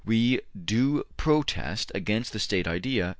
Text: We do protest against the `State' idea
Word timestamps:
We 0.03 0.41
do 0.59 1.03
protest 1.15 1.91
against 1.95 2.33
the 2.33 2.39
`State' 2.39 2.65
idea 2.65 3.09